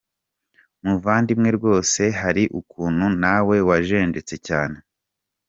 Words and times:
Muvandimwe 0.83 1.49
rwose 1.57 2.01
hari 2.21 2.43
ukuntu 2.59 3.05
nawe 3.21 3.55
wajenjetse 3.67 4.35
cyane. 4.47 4.77